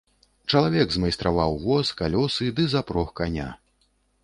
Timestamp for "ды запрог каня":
2.61-3.49